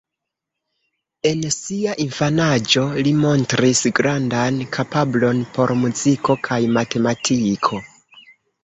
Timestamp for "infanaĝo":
2.05-2.85